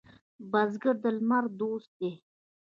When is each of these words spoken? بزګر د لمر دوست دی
بزګر 0.51 0.95
د 1.03 1.05
لمر 1.17 1.43
دوست 1.59 1.91
دی 1.99 2.11